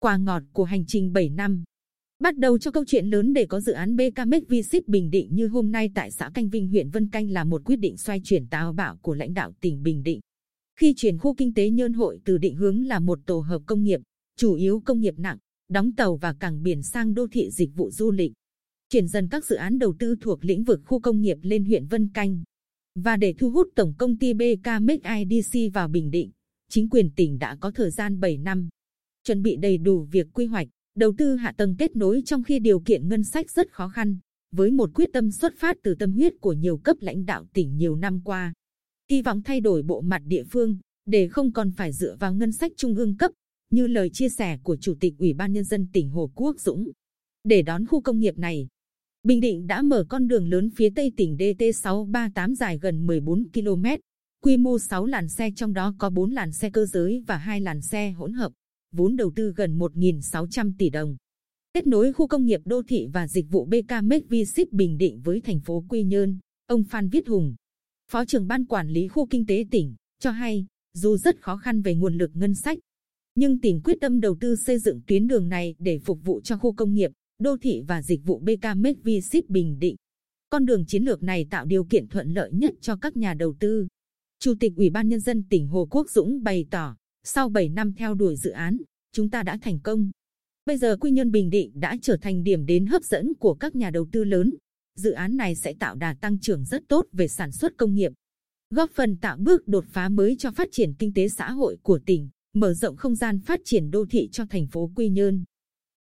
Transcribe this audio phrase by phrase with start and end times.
[0.00, 1.64] quà ngọt của hành trình 7 năm.
[2.22, 5.48] Bắt đầu cho câu chuyện lớn để có dự án BKMX Visit Bình Định như
[5.48, 8.46] hôm nay tại xã Canh Vinh huyện Vân Canh là một quyết định xoay chuyển
[8.46, 10.20] táo bạo của lãnh đạo tỉnh Bình Định.
[10.80, 13.82] Khi chuyển khu kinh tế Nhơn Hội từ định hướng là một tổ hợp công
[13.82, 14.00] nghiệp,
[14.36, 15.38] chủ yếu công nghiệp nặng,
[15.68, 18.32] đóng tàu và cảng biển sang đô thị dịch vụ du lịch,
[18.88, 21.86] chuyển dần các dự án đầu tư thuộc lĩnh vực khu công nghiệp lên huyện
[21.86, 22.42] Vân Canh.
[22.94, 26.30] Và để thu hút tổng công ty BKMX IDC vào Bình Định,
[26.68, 28.68] chính quyền tỉnh đã có thời gian 7 năm
[29.28, 32.58] chuẩn bị đầy đủ việc quy hoạch, đầu tư hạ tầng kết nối trong khi
[32.58, 34.18] điều kiện ngân sách rất khó khăn,
[34.52, 37.76] với một quyết tâm xuất phát từ tâm huyết của nhiều cấp lãnh đạo tỉnh
[37.76, 38.52] nhiều năm qua.
[39.10, 42.52] Hy vọng thay đổi bộ mặt địa phương, để không còn phải dựa vào ngân
[42.52, 43.30] sách trung ương cấp,
[43.70, 46.88] như lời chia sẻ của Chủ tịch Ủy ban Nhân dân tỉnh Hồ Quốc Dũng.
[47.44, 48.68] Để đón khu công nghiệp này,
[49.22, 53.84] Bình Định đã mở con đường lớn phía tây tỉnh DT638 dài gần 14 km,
[54.42, 57.60] quy mô 6 làn xe trong đó có 4 làn xe cơ giới và 2
[57.60, 58.52] làn xe hỗn hợp
[58.92, 61.16] vốn đầu tư gần 1.600 tỷ đồng.
[61.72, 65.40] Kết nối khu công nghiệp đô thị và dịch vụ BK V-Ship Bình Định với
[65.40, 67.54] thành phố Quy Nhơn, ông Phan Viết Hùng,
[68.12, 71.82] Phó trưởng ban quản lý khu kinh tế tỉnh, cho hay, dù rất khó khăn
[71.82, 72.78] về nguồn lực ngân sách,
[73.34, 76.58] nhưng tỉnh quyết tâm đầu tư xây dựng tuyến đường này để phục vụ cho
[76.58, 79.96] khu công nghiệp, đô thị và dịch vụ BK V-Ship Bình Định.
[80.50, 83.54] Con đường chiến lược này tạo điều kiện thuận lợi nhất cho các nhà đầu
[83.60, 83.86] tư.
[84.38, 87.92] Chủ tịch Ủy ban Nhân dân tỉnh Hồ Quốc Dũng bày tỏ, sau 7 năm
[87.92, 88.76] theo đuổi dự án,
[89.12, 90.10] chúng ta đã thành công.
[90.66, 93.76] Bây giờ Quy Nhơn Bình Định đã trở thành điểm đến hấp dẫn của các
[93.76, 94.54] nhà đầu tư lớn.
[94.96, 98.12] Dự án này sẽ tạo đà tăng trưởng rất tốt về sản xuất công nghiệp,
[98.70, 101.98] góp phần tạo bước đột phá mới cho phát triển kinh tế xã hội của
[102.06, 105.44] tỉnh, mở rộng không gian phát triển đô thị cho thành phố Quy Nhơn.